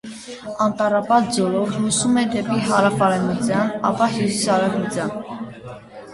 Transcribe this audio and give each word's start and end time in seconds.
Անտառապատ 0.65 1.27
ձորով 1.35 1.75
հոսում 1.81 2.17
է 2.21 2.23
դեպի 2.37 2.57
հարավարևմտյան, 2.71 3.71
ապա՝ 3.93 4.09
հյուսիսարևմտյան։ 4.17 5.15